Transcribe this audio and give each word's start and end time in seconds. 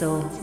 to 0.00 0.33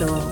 Exo. 0.00 0.29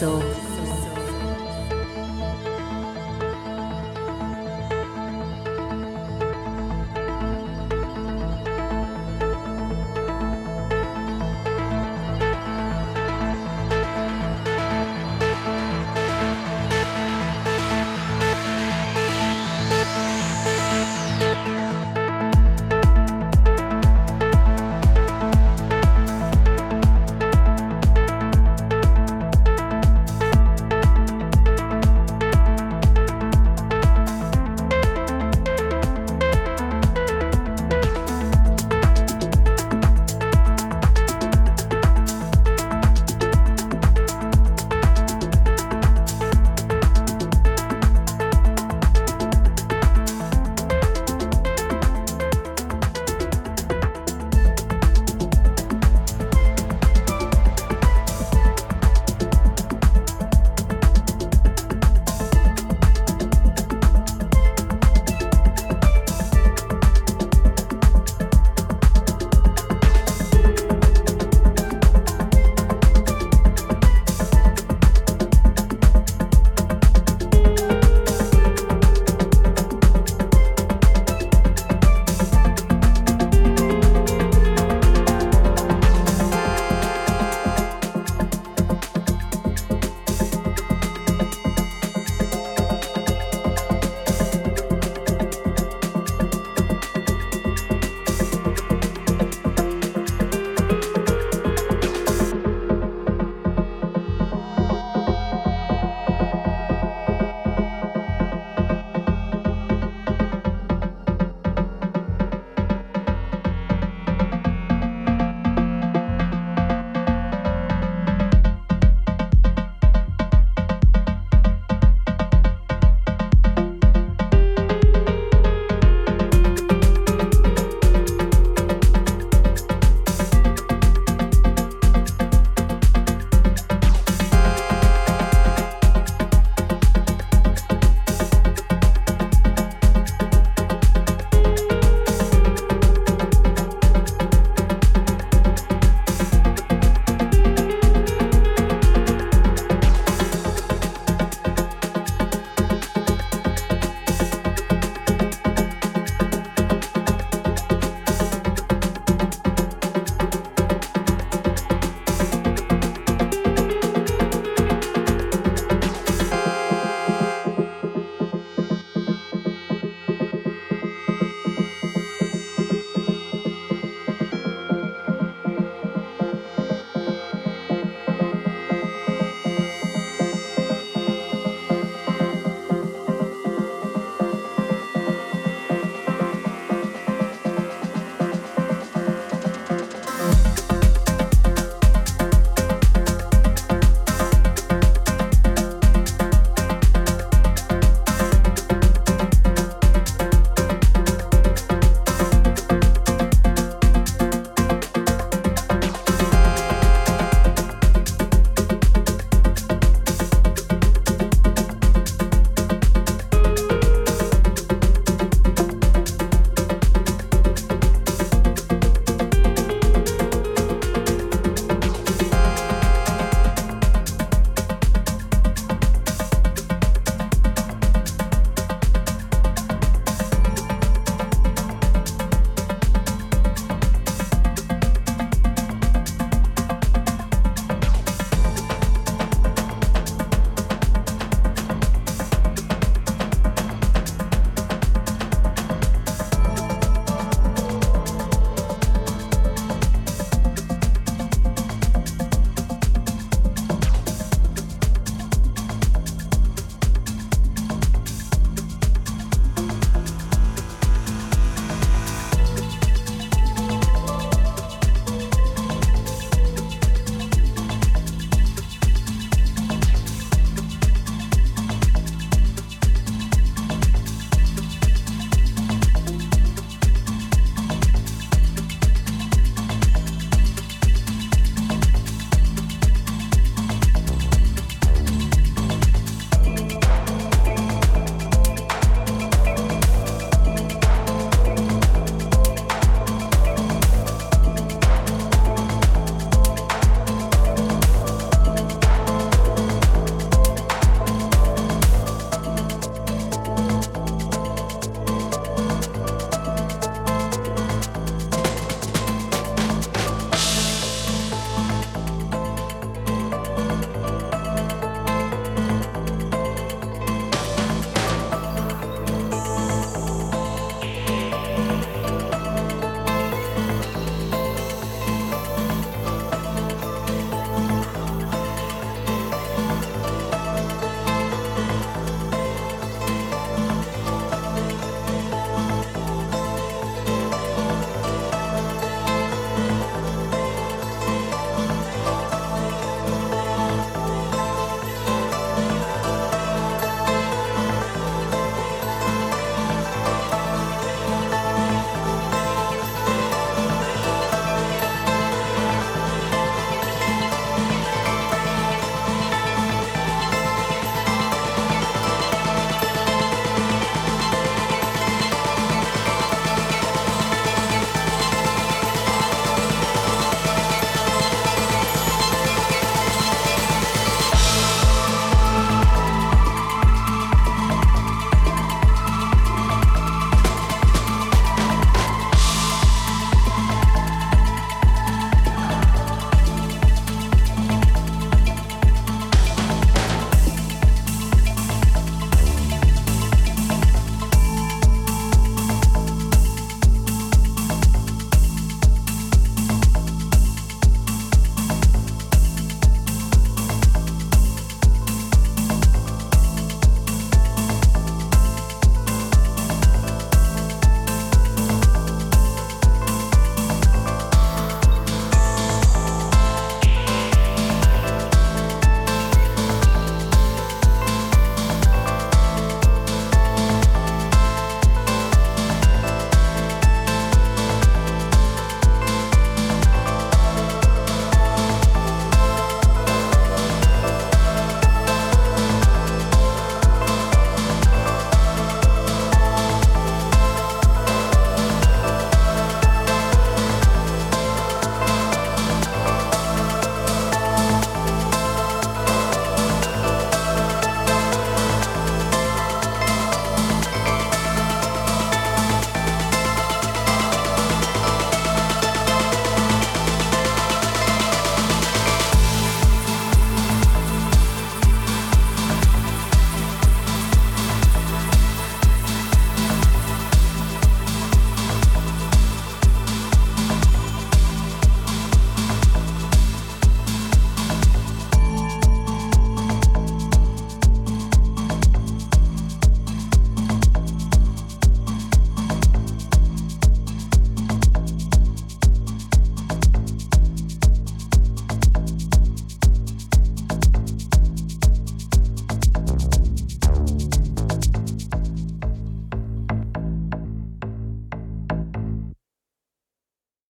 Calypso. 0.00 0.39